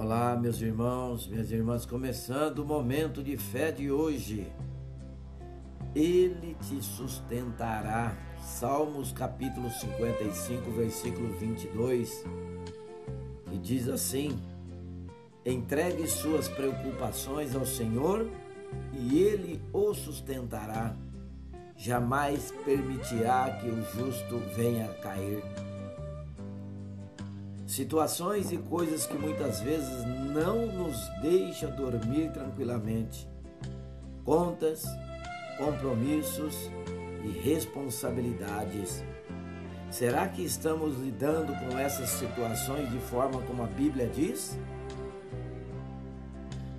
Olá, 0.00 0.36
meus 0.36 0.60
irmãos, 0.60 1.26
minhas 1.26 1.50
irmãs, 1.50 1.84
começando 1.84 2.60
o 2.60 2.64
momento 2.64 3.20
de 3.20 3.36
fé 3.36 3.72
de 3.72 3.90
hoje. 3.90 4.46
Ele 5.92 6.54
te 6.54 6.80
sustentará. 6.80 8.16
Salmos 8.40 9.10
capítulo 9.10 9.68
55, 9.68 10.70
versículo 10.70 11.32
22, 11.32 12.24
e 13.52 13.58
diz 13.58 13.88
assim: 13.88 14.38
Entregue 15.44 16.06
suas 16.06 16.46
preocupações 16.46 17.56
ao 17.56 17.66
Senhor 17.66 18.30
e 18.92 19.18
ele 19.18 19.60
o 19.72 19.92
sustentará. 19.94 20.94
Jamais 21.76 22.54
permitirá 22.64 23.50
que 23.60 23.68
o 23.68 23.82
justo 23.82 24.38
venha 24.54 24.84
a 24.84 24.94
cair. 24.94 25.42
Situações 27.68 28.50
e 28.50 28.56
coisas 28.56 29.06
que 29.06 29.18
muitas 29.18 29.60
vezes 29.60 30.02
não 30.32 30.64
nos 30.68 30.96
deixam 31.20 31.70
dormir 31.76 32.32
tranquilamente. 32.32 33.28
Contas, 34.24 34.86
compromissos 35.58 36.70
e 37.22 37.28
responsabilidades. 37.28 39.04
Será 39.90 40.26
que 40.28 40.42
estamos 40.42 40.98
lidando 40.98 41.52
com 41.56 41.78
essas 41.78 42.08
situações 42.08 42.90
de 42.90 42.98
forma 43.00 43.42
como 43.42 43.62
a 43.62 43.66
Bíblia 43.66 44.06
diz? 44.08 44.58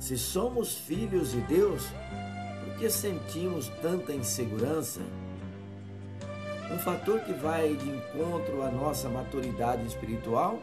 Se 0.00 0.16
somos 0.16 0.74
filhos 0.74 1.32
de 1.32 1.42
Deus, 1.42 1.82
por 2.64 2.78
que 2.78 2.88
sentimos 2.88 3.68
tanta 3.82 4.14
insegurança? 4.14 5.02
Um 6.70 6.78
fator 6.78 7.20
que 7.20 7.32
vai 7.32 7.74
de 7.74 7.88
encontro 7.88 8.62
à 8.62 8.70
nossa 8.70 9.08
maturidade 9.08 9.86
espiritual 9.86 10.58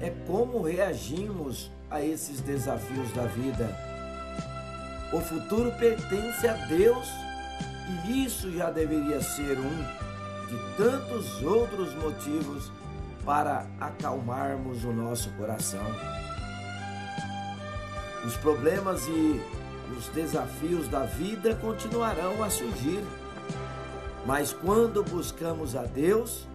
é 0.00 0.12
como 0.26 0.62
reagimos 0.62 1.70
a 1.90 2.02
esses 2.02 2.40
desafios 2.40 3.12
da 3.12 3.24
vida. 3.24 3.68
O 5.12 5.20
futuro 5.20 5.72
pertence 5.72 6.46
a 6.46 6.54
Deus 6.66 7.08
e 8.06 8.24
isso 8.24 8.52
já 8.52 8.70
deveria 8.70 9.20
ser 9.20 9.58
um 9.58 10.08
de 10.46 10.76
tantos 10.76 11.42
outros 11.42 11.94
motivos 11.94 12.70
para 13.24 13.66
acalmarmos 13.80 14.84
o 14.84 14.92
nosso 14.92 15.30
coração. 15.32 15.84
Os 18.24 18.36
problemas 18.36 19.06
e 19.06 19.40
os 19.96 20.08
desafios 20.08 20.88
da 20.88 21.04
vida 21.04 21.54
continuarão 21.56 22.42
a 22.42 22.50
surgir, 22.50 23.02
mas 24.26 24.52
quando 24.52 25.02
buscamos 25.02 25.74
a 25.74 25.82
Deus, 25.82 26.46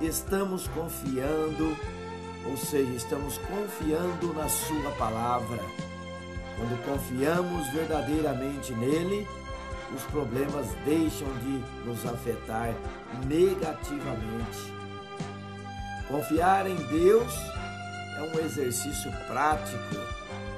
estamos 0.00 0.68
confiando 0.68 1.76
ou 2.44 2.56
seja, 2.56 2.92
estamos 2.92 3.38
confiando 3.38 4.32
na 4.34 4.48
Sua 4.48 4.90
palavra. 4.92 5.58
Quando 6.56 6.84
confiamos 6.84 7.66
verdadeiramente 7.72 8.72
nele, 8.72 9.26
os 9.94 10.02
problemas 10.04 10.66
deixam 10.84 11.28
de 11.38 11.62
nos 11.86 12.04
afetar 12.06 12.74
negativamente. 13.26 14.74
Confiar 16.08 16.66
em 16.66 16.76
Deus 16.76 17.32
é 18.16 18.22
um 18.22 18.44
exercício 18.44 19.10
prático, 19.26 19.96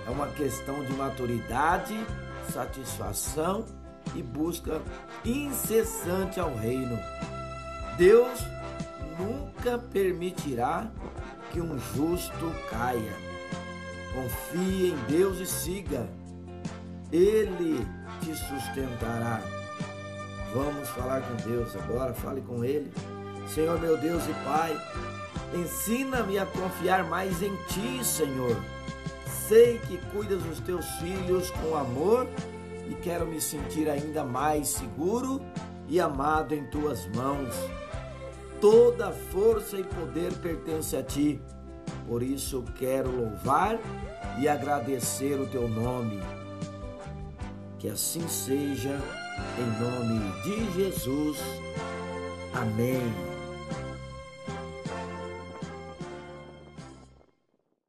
é 0.06 0.10
uma 0.10 0.28
questão 0.28 0.82
de 0.84 0.92
maturidade, 0.94 1.98
satisfação 2.52 3.64
e 4.14 4.22
busca 4.22 4.80
incessante 5.24 6.38
ao 6.38 6.54
reino. 6.54 6.98
Deus 7.96 8.40
nunca 9.18 9.78
permitirá 9.78 10.90
que 11.50 11.60
um 11.60 11.78
justo 11.94 12.52
caia. 12.70 13.12
Confie 14.12 14.90
em 14.90 14.96
Deus 15.08 15.38
e 15.38 15.46
siga. 15.46 16.08
Ele 17.10 17.86
te 18.20 18.34
sustentará. 18.34 19.42
Vamos 20.54 20.88
falar 20.90 21.22
com 21.22 21.48
Deus 21.48 21.74
agora, 21.76 22.12
fale 22.12 22.40
com 22.42 22.64
Ele. 22.64 22.92
Senhor 23.48 23.78
meu 23.80 23.96
Deus 23.96 24.22
e 24.28 24.34
Pai, 24.44 24.78
ensina-me 25.54 26.38
a 26.38 26.46
confiar 26.46 27.04
mais 27.04 27.42
em 27.42 27.54
Ti, 27.68 28.04
Senhor. 28.04 28.56
Sei 29.48 29.78
que 29.78 29.98
cuidas 30.12 30.42
dos 30.42 30.60
teus 30.60 30.86
filhos 30.92 31.50
com 31.50 31.76
amor 31.76 32.26
e 32.88 32.94
quero 32.94 33.26
me 33.26 33.40
sentir 33.40 33.88
ainda 33.88 34.24
mais 34.24 34.68
seguro 34.68 35.40
e 35.88 36.00
amado 36.00 36.54
em 36.54 36.64
Tuas 36.66 37.06
mãos. 37.14 37.54
Toda 38.60 39.10
força 39.10 39.76
e 39.76 39.84
poder 39.84 40.32
pertence 40.34 40.96
a 40.96 41.02
ti. 41.02 41.40
Por 42.06 42.22
isso 42.22 42.64
quero 42.78 43.10
louvar 43.10 43.78
e 44.40 44.48
agradecer 44.48 45.40
o 45.40 45.46
teu 45.46 45.68
nome. 45.68 46.20
Que 47.78 47.88
assim 47.88 48.26
seja, 48.28 49.00
em 49.58 49.82
nome 49.82 50.42
de 50.42 50.72
Jesus. 50.74 51.38
Amém. 52.54 53.31